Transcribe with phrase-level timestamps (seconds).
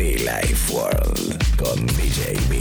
[0.00, 2.58] Life World con DJ B.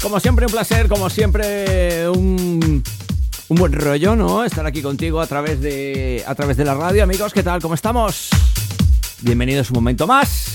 [0.00, 2.82] Como siempre, un placer, como siempre, un,
[3.48, 4.42] un buen rollo, ¿no?
[4.42, 7.34] Estar aquí contigo a través de a través de la radio, amigos.
[7.34, 7.60] ¿Qué tal?
[7.60, 8.30] ¿Cómo estamos?
[9.20, 10.49] Bienvenidos un momento más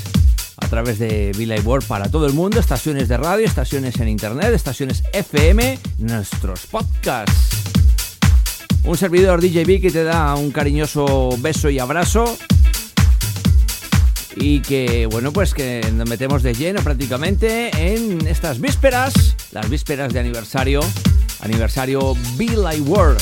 [0.76, 5.04] través de Villa World para todo el mundo, estaciones de radio, estaciones en internet, estaciones
[5.14, 7.32] FM, nuestros podcasts.
[8.84, 12.38] Un servidor DJB que te da un cariñoso beso y abrazo.
[14.36, 19.14] Y que, bueno, pues que nos metemos de lleno prácticamente en estas vísperas,
[19.54, 20.82] las vísperas de aniversario,
[21.40, 23.22] aniversario Be Like World.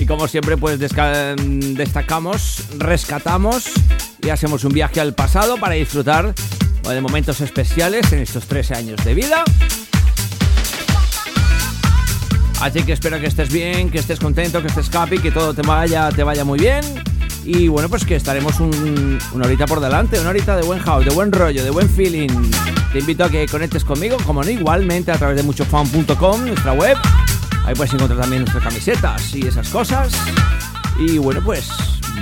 [0.00, 3.70] Y como siempre, pues destacamos, rescatamos
[4.22, 6.34] y hacemos un viaje al pasado para disfrutar
[6.88, 9.44] de momentos especiales en estos 13 años de vida.
[12.60, 15.62] Así que espero que estés bien, que estés contento, que estés happy, que todo te
[15.62, 16.80] vaya, te vaya muy bien.
[17.44, 21.04] Y bueno, pues que estaremos un- una horita por delante, una horita de buen house,
[21.04, 22.28] de buen rollo, de buen feeling.
[22.92, 26.98] Te invito a que conectes conmigo, como no, igualmente a través de muchofan.com, nuestra web.
[27.64, 30.12] Ahí puedes encontrar también nuestras camisetas y esas cosas.
[30.98, 31.68] Y bueno, pues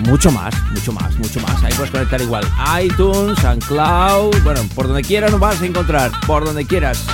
[0.07, 1.63] mucho más, mucho más, mucho más.
[1.63, 2.45] Ahí puedes conectar igual
[2.83, 7.05] iTunes, SoundCloud, bueno, por donde quieras nos vas a encontrar, por donde quieras.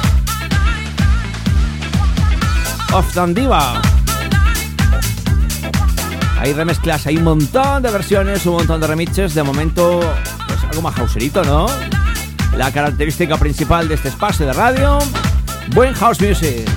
[2.92, 3.82] Off Diva.
[6.38, 9.34] Hay remezclas, hay un montón de versiones, un montón de remixes.
[9.34, 10.00] De momento,
[10.46, 11.66] pues algo más houserito, ¿no?
[12.56, 14.98] La característica principal de este espacio de radio,
[15.74, 16.68] buen house music.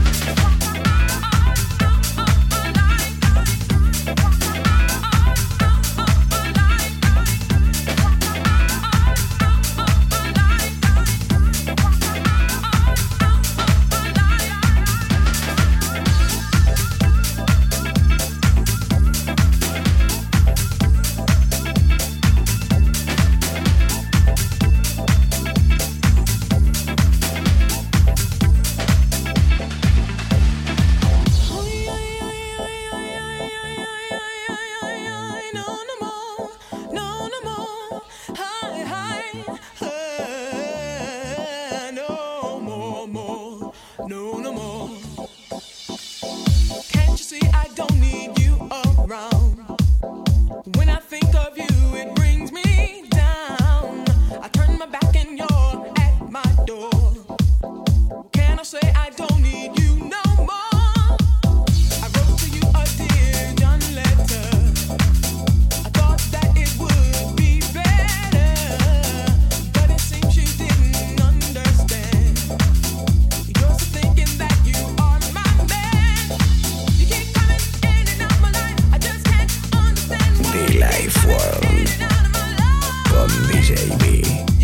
[81.07, 81.89] Life World
[83.09, 84.56] con DJ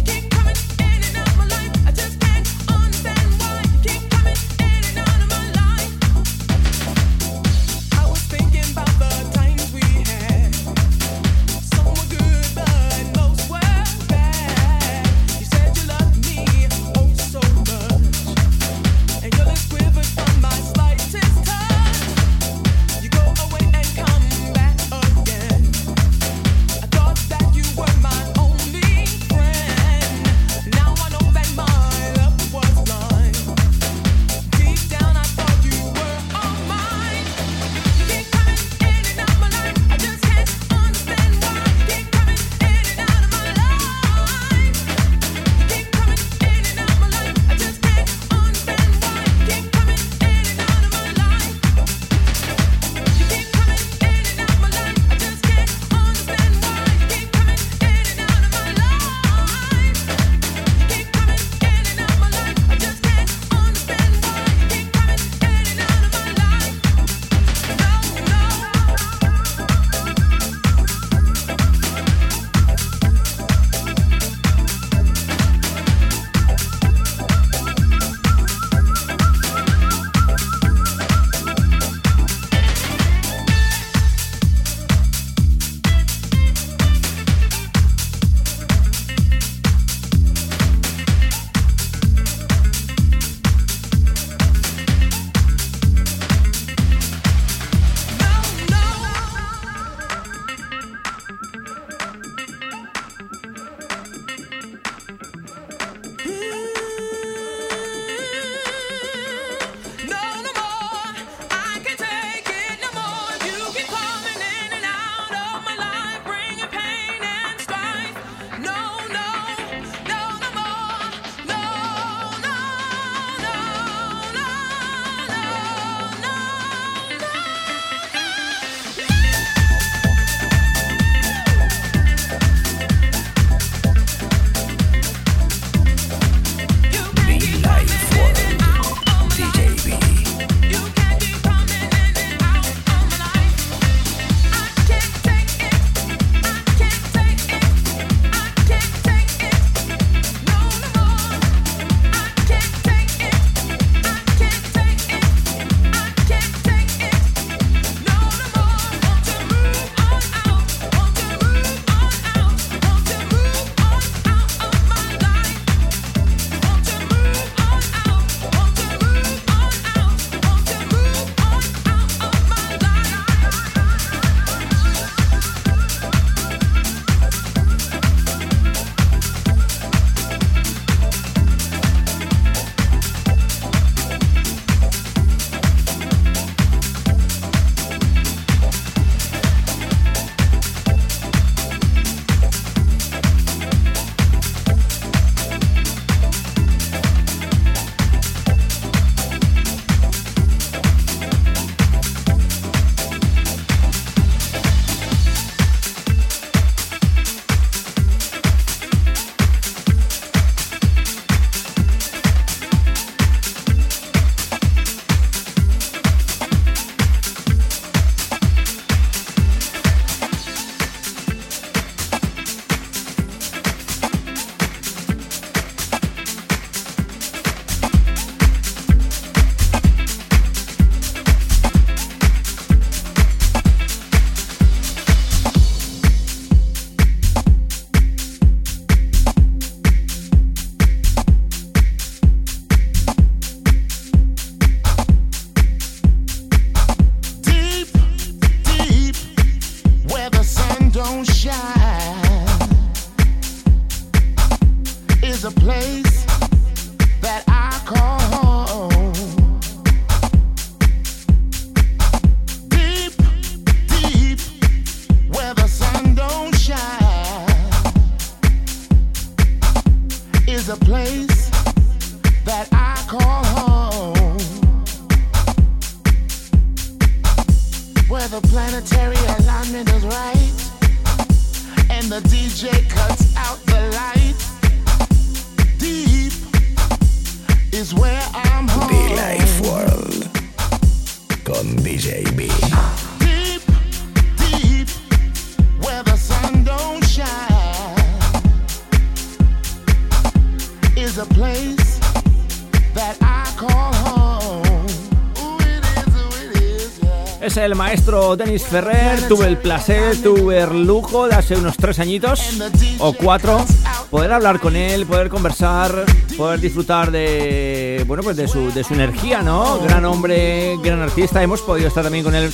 [308.36, 309.28] Denis Ferrer.
[309.28, 312.60] Tuve el placer, tuve el lujo de hace unos tres añitos
[313.00, 313.66] o cuatro
[314.10, 316.06] poder hablar con él, poder conversar,
[316.38, 319.80] poder disfrutar de bueno pues de su, de su energía, ¿no?
[319.80, 321.42] Gran hombre, gran artista.
[321.42, 322.52] Hemos podido estar también con él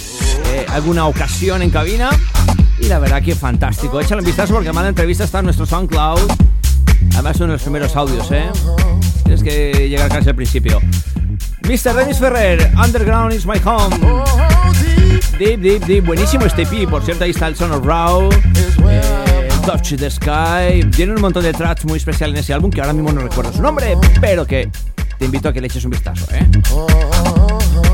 [0.47, 2.09] eh, alguna ocasión en cabina
[2.79, 3.99] y la verdad que fantástico.
[3.99, 6.31] Échale un vistazo porque además la entrevista está en nuestro SoundCloud.
[7.13, 8.49] Además son los primeros audios, ¿eh?
[9.23, 10.79] Tienes que llegar casi al principio.
[11.63, 11.93] Mr.
[11.93, 14.48] Dennis Ferrer, Underground is my home.
[15.37, 16.05] Deep Deep, deep.
[16.05, 16.89] Buenísimo este EP.
[16.89, 18.29] Por cierto, ahí está el Son of Raw.
[18.89, 20.83] eh, Touch the Sky.
[20.95, 23.53] Tiene un montón de tracks muy especiales en ese álbum que ahora mismo no recuerdo
[23.53, 24.69] su nombre, pero que
[25.17, 26.45] te invito a que le eches un vistazo, ¿eh?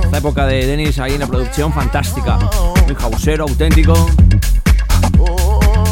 [0.03, 2.37] Esta época de Dennis ahí en la producción, fantástica.
[2.85, 3.93] Muy hausero, auténtico.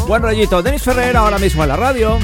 [0.06, 0.62] Buen rollito.
[0.62, 2.18] Dennis Ferrer ahora mismo en la radio.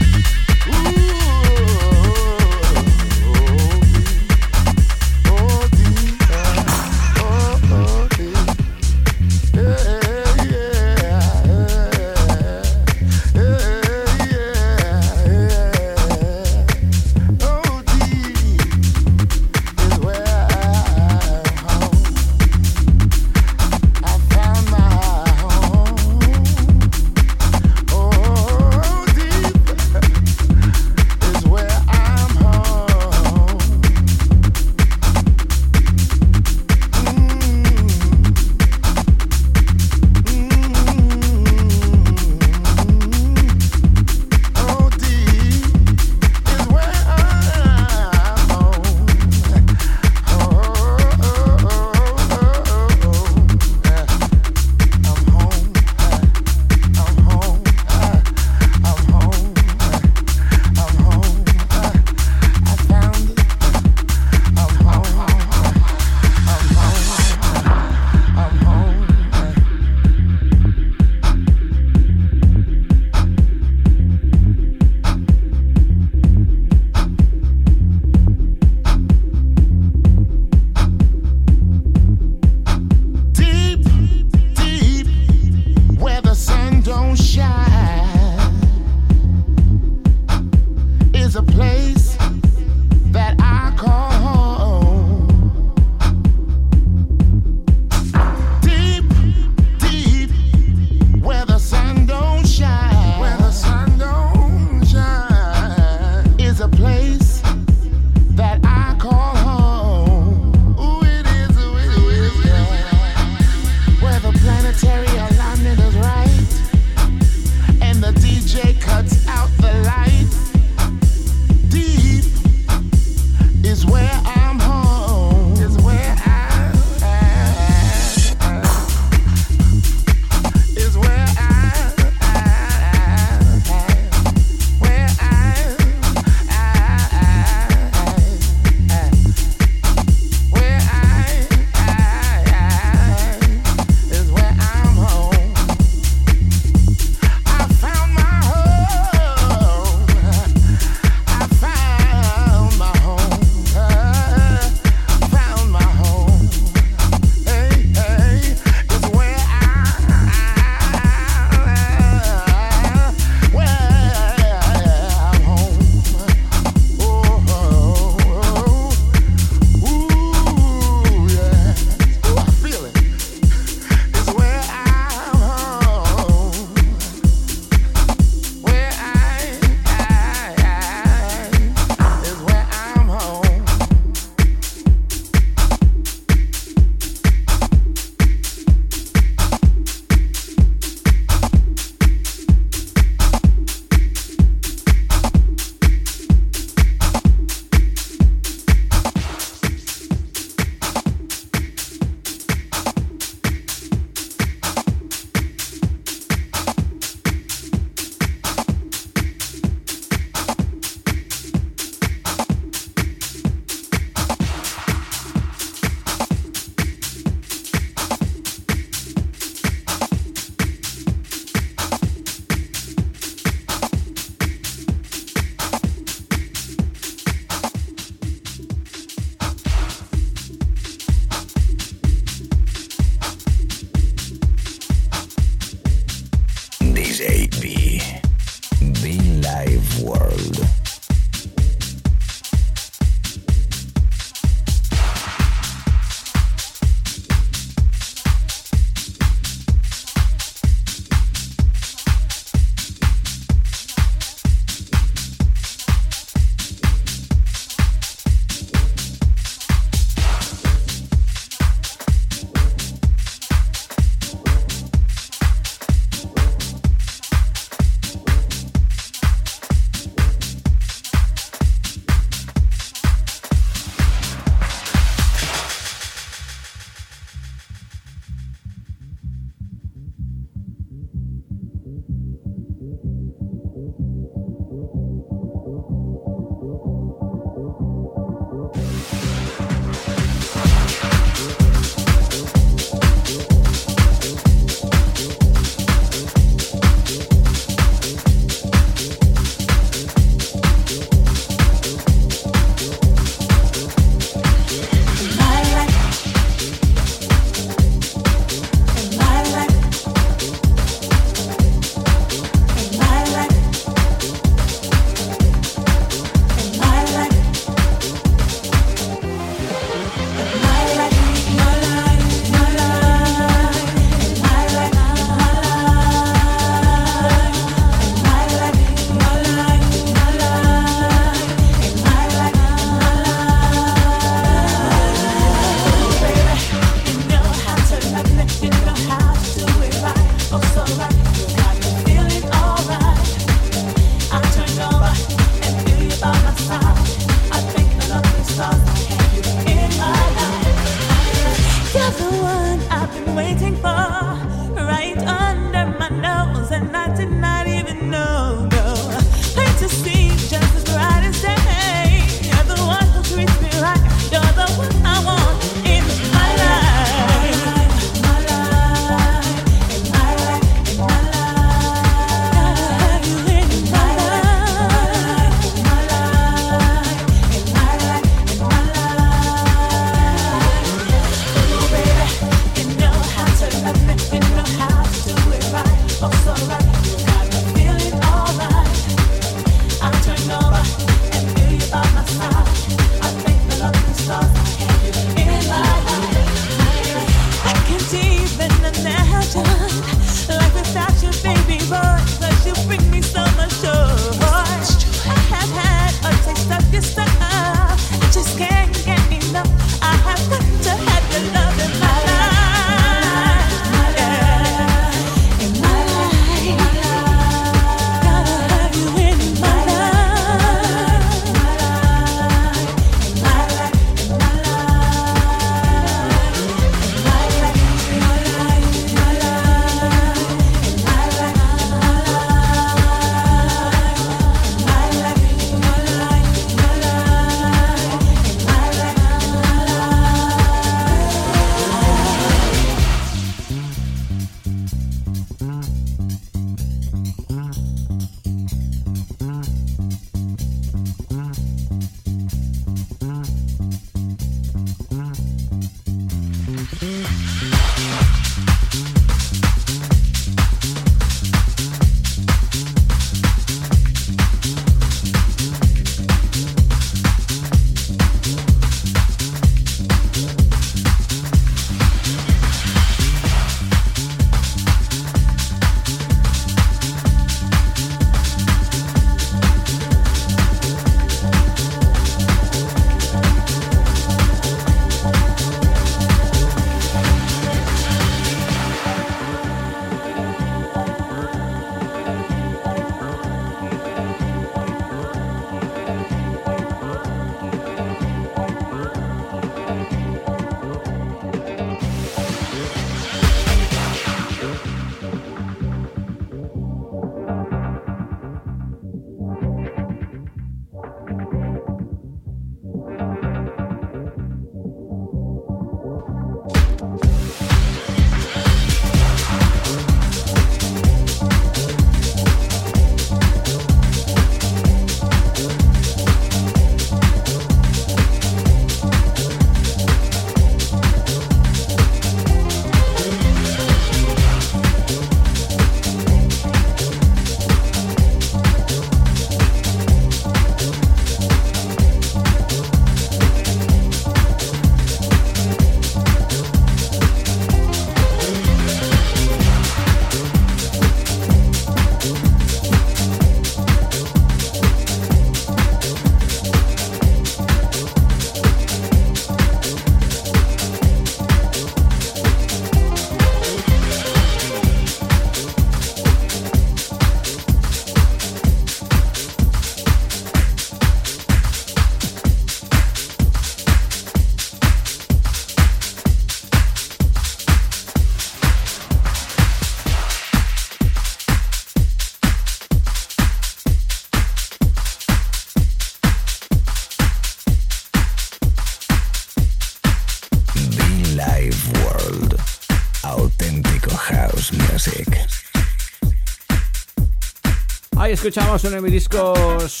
[598.48, 600.00] Escuchamos uno de mis discos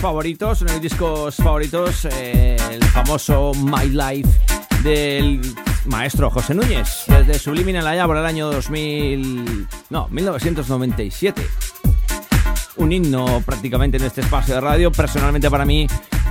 [0.00, 4.30] favoritos, uno de mis discos favoritos, eh, el famoso My Life
[4.84, 5.40] del
[5.86, 11.42] maestro José Núñez, desde Subliminal allá por el año 2000, no, 1997.
[12.76, 15.88] Un himno prácticamente en este espacio de radio, personalmente para mí,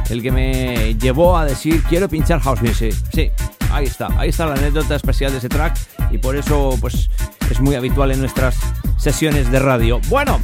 [0.10, 2.96] el que me llevó a decir quiero pinchar house music.
[3.14, 3.32] Sí,
[3.70, 5.78] ahí está, ahí está la anécdota especial de ese track
[6.10, 7.10] y por eso pues
[7.52, 8.56] es muy habitual en nuestras
[8.98, 10.00] sesiones de radio.
[10.08, 10.40] Bueno,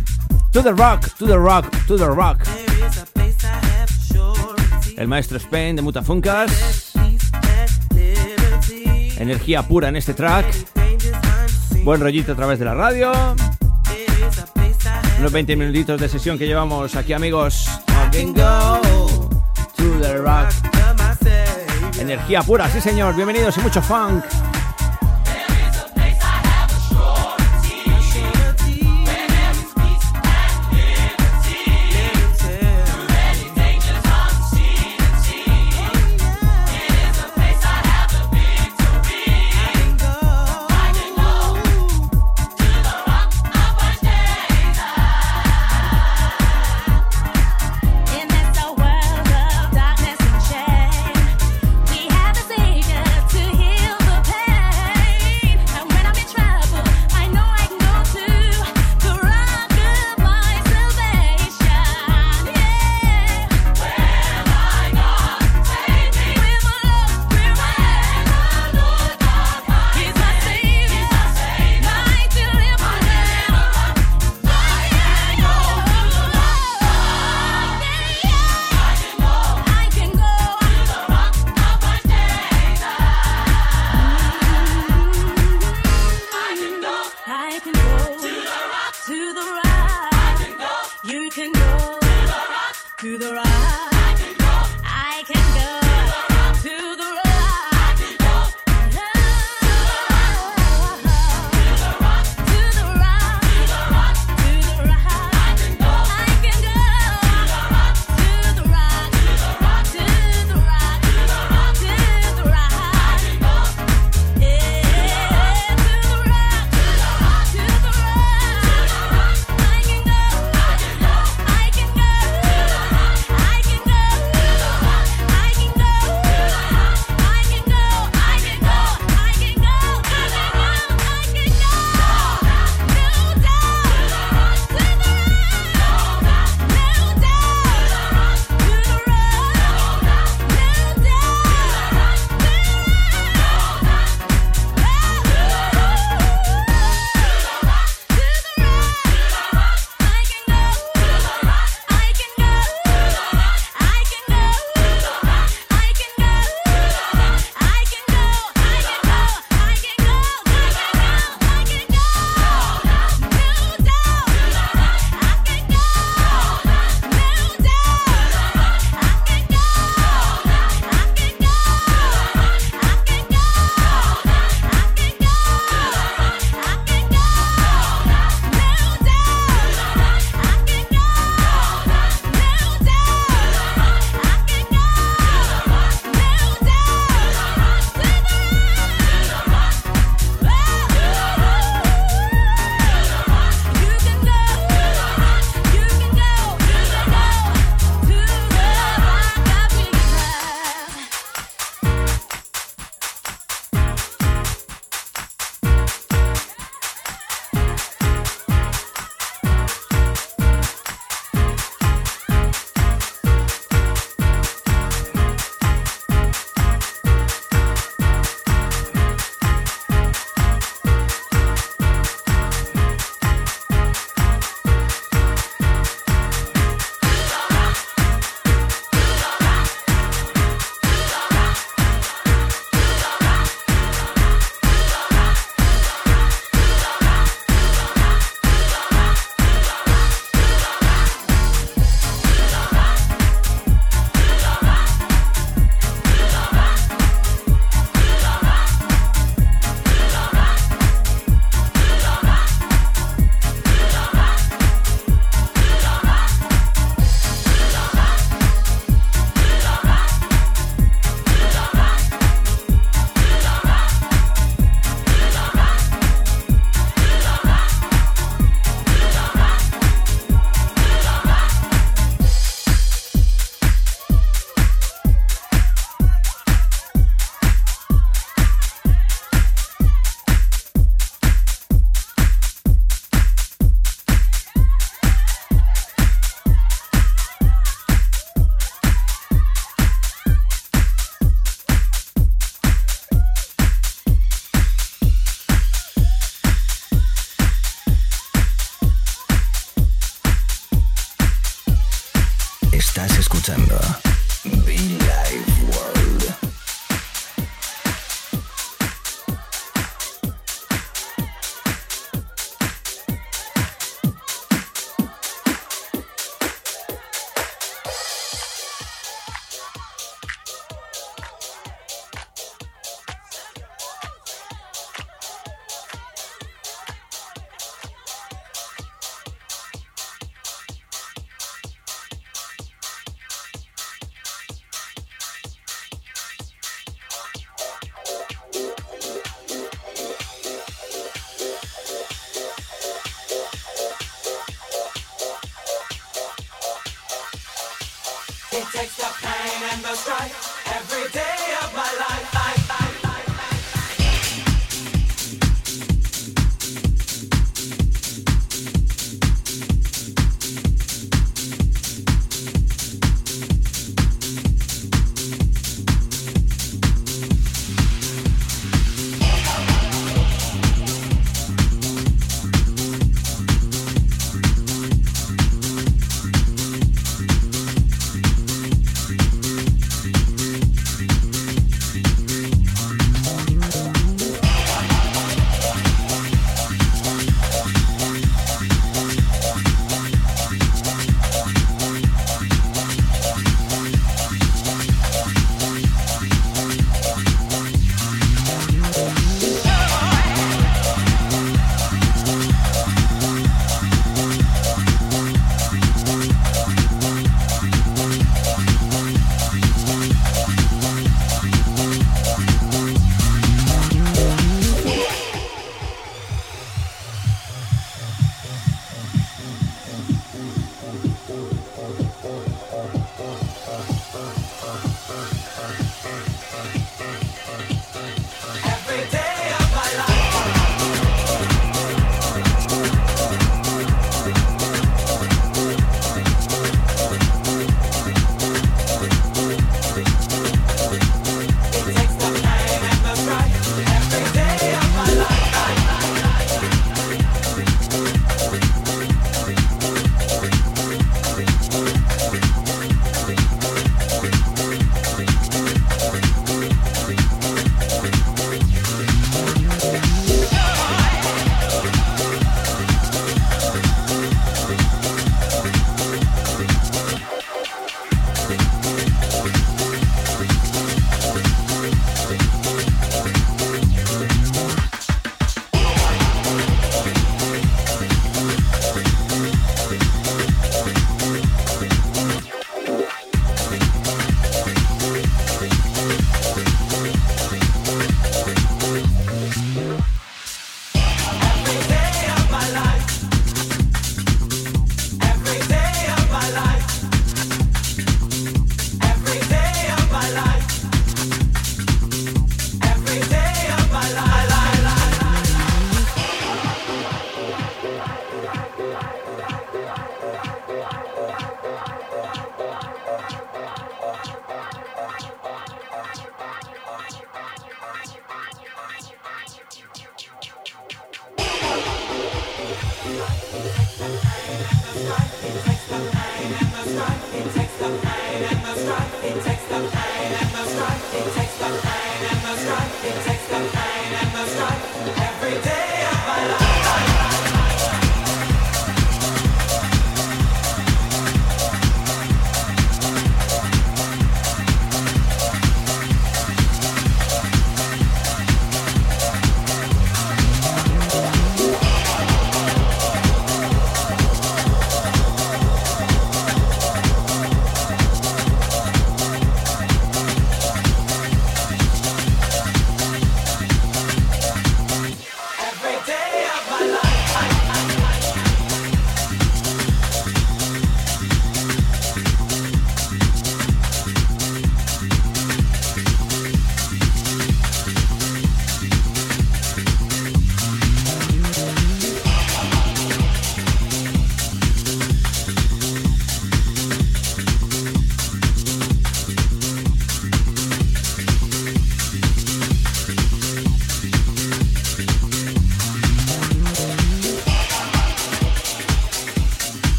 [0.55, 2.39] to the rock, to the rock, to the rock.
[4.95, 6.93] El maestro Spain de Mutafuncas.
[9.17, 10.45] Energía pura en este track.
[11.83, 13.11] Buen rollito a través de la radio.
[15.19, 17.67] Unos 20 minutitos de sesión que llevamos aquí, amigos.
[21.99, 23.13] Energía pura, sí señor.
[23.13, 24.23] Bienvenidos y mucho funk.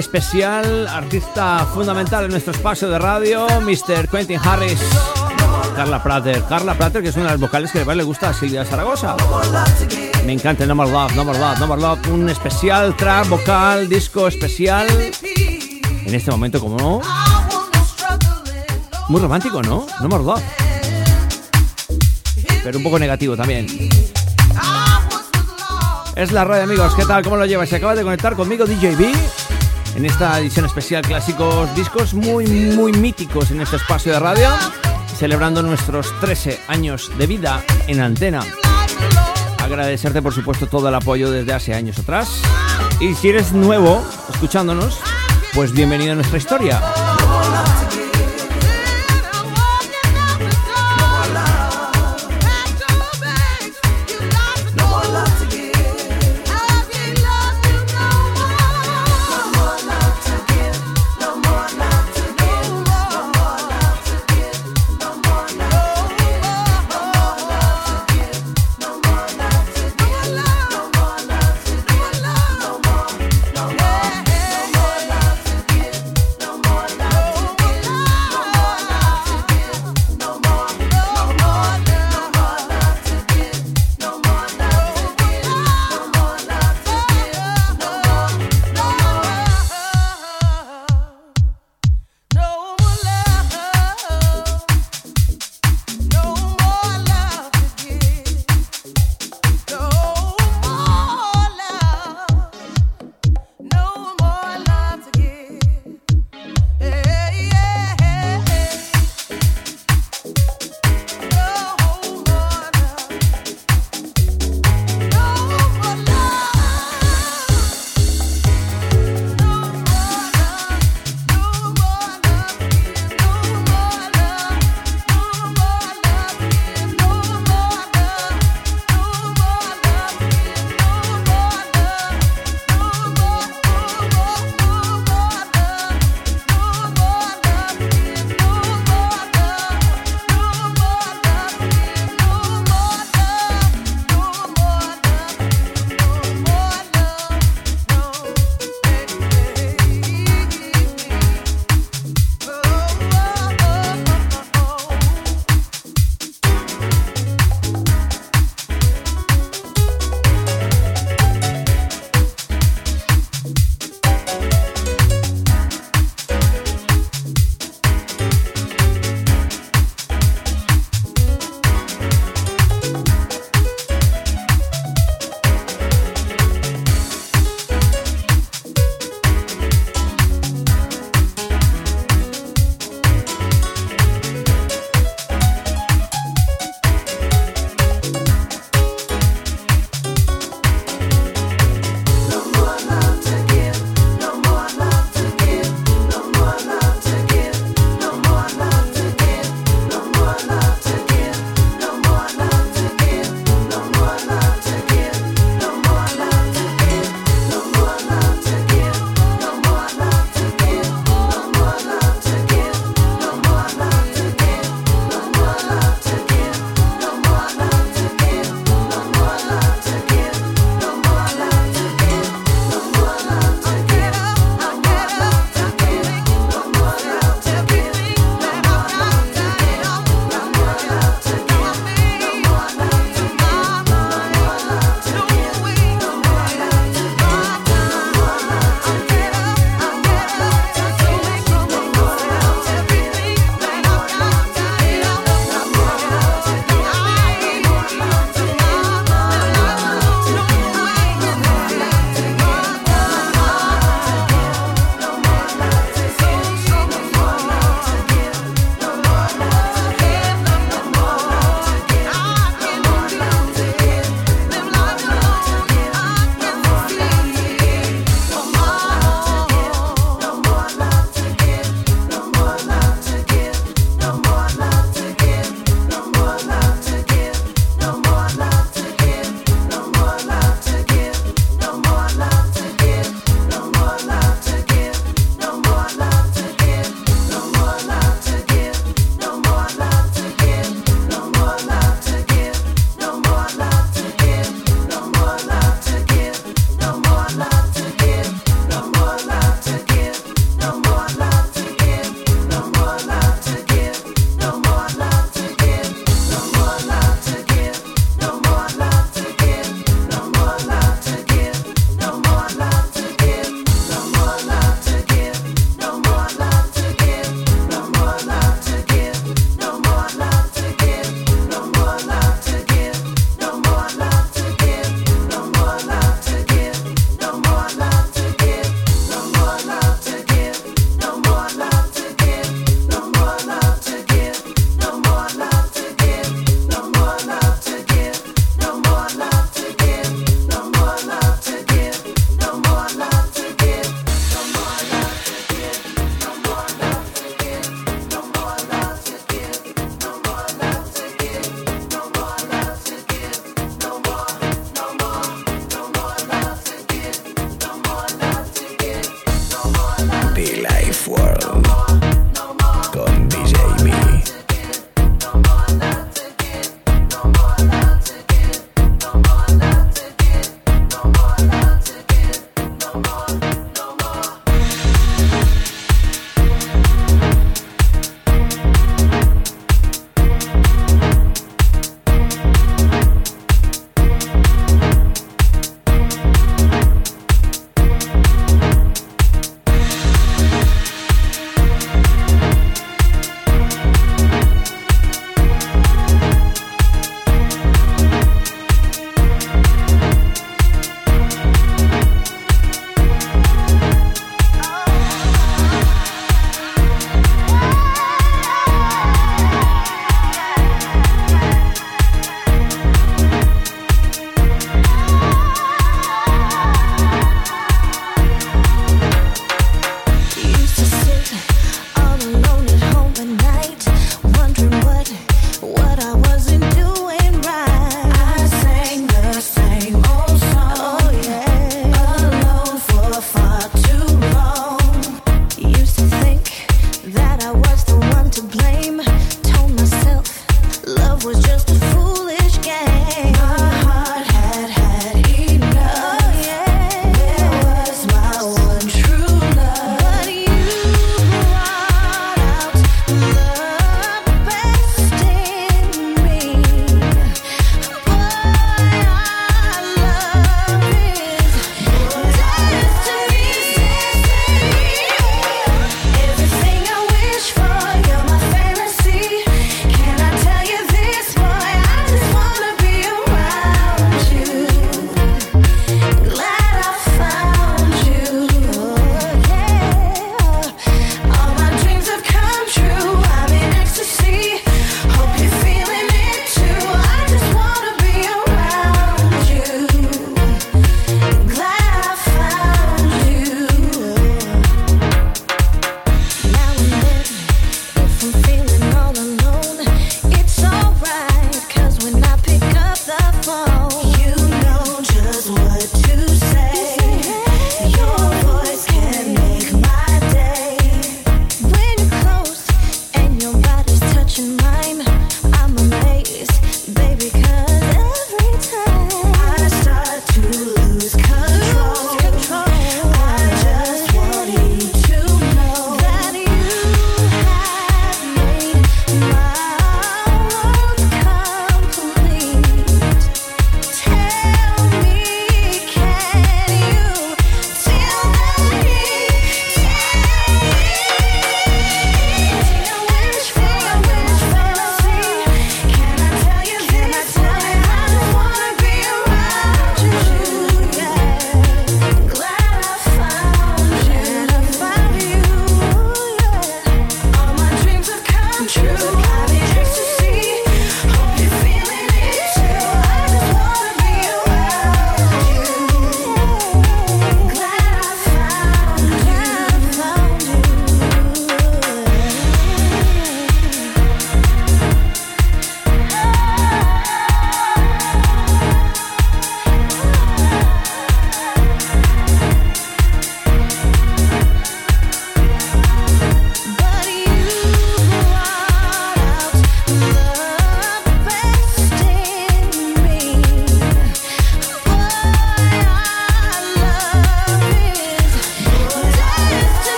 [0.00, 4.08] Especial, artista fundamental en nuestro espacio de radio, Mr.
[4.08, 4.80] Quentin Harris.
[5.76, 8.32] Carla Prater, Carla Prater, que es una de las vocales que más le gusta a
[8.32, 9.14] Silvia Zaragoza.
[10.24, 13.88] Me encanta No More Love, No More Love, No More Love, un especial track vocal,
[13.90, 14.88] disco especial.
[15.22, 17.02] En este momento, como
[19.08, 19.86] muy romántico, ¿no?
[20.00, 20.42] No More Love.
[22.64, 23.66] Pero un poco negativo también.
[26.16, 26.94] Es la radio, amigos.
[26.94, 27.22] ¿Qué tal?
[27.22, 27.68] ¿Cómo lo llevas?
[27.68, 29.39] Se acaba de conectar conmigo DJB
[29.96, 34.48] en esta edición especial clásicos discos muy, muy míticos en este espacio de radio,
[35.16, 38.44] celebrando nuestros 13 años de vida en antena.
[39.58, 42.42] Agradecerte, por supuesto, todo el apoyo desde hace años atrás.
[43.00, 44.98] Y si eres nuevo escuchándonos,
[45.54, 46.80] pues bienvenido a nuestra historia.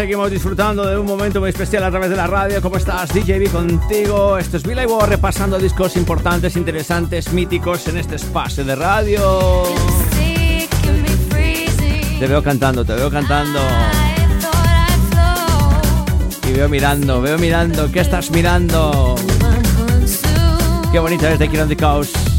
[0.00, 2.62] Seguimos disfrutando de un momento muy especial a través de la radio.
[2.62, 3.12] ¿Cómo estás?
[3.12, 4.38] DJB contigo.
[4.38, 9.64] Esto es Billy War repasando discos importantes, interesantes, míticos en este espacio de radio.
[12.18, 13.60] Te veo cantando, te veo cantando.
[16.48, 17.92] Y veo mirando, veo mirando.
[17.92, 19.16] ¿Qué estás mirando?
[20.90, 22.29] Qué bonita es de Kieran the.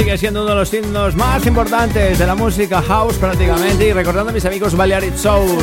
[0.00, 4.30] Sigue siendo uno de los himnos más importantes de la música house prácticamente y recordando
[4.30, 5.58] a mis amigos Balearic Soul.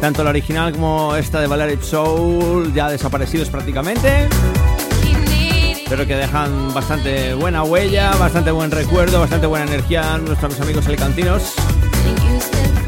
[0.00, 4.30] Tanto la original como esta de Balearic Soul ya desaparecidos prácticamente,
[5.90, 10.86] pero que dejan bastante buena huella, bastante buen recuerdo, bastante buena energía a nuestros amigos
[10.86, 11.52] alicantinos.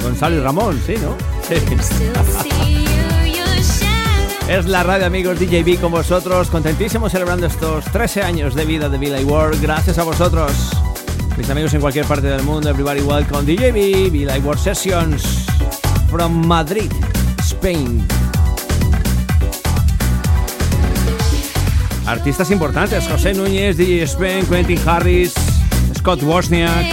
[0.03, 1.14] Gonzalo y Ramón, sí, ¿no?
[1.47, 2.49] Sí.
[4.53, 8.98] Es la radio amigos DJB con vosotros, contentísimos celebrando estos 13 años de vida de
[8.98, 9.62] Billy World.
[9.62, 10.53] Gracias a vosotros,
[11.38, 12.68] mis amigos en cualquier parte del mundo.
[12.68, 15.46] Everybody welcome DJB, Billy World Sessions
[16.11, 16.92] from Madrid,
[17.38, 18.07] Spain.
[22.05, 25.32] artistas importantes, José Núñez, DJ Spen, Quentin Harris,
[25.96, 26.84] Scott Wozniak,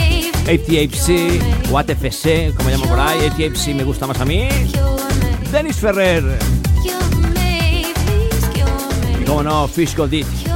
[0.47, 4.47] ATFC, o ATFC, como llamo por ahí, ATFC me gusta más a mí,
[5.51, 6.23] Dennis Ferrer,
[9.29, 10.48] y como no, Fish Gold